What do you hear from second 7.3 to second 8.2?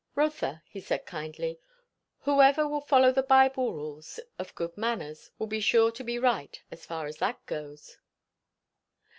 goes."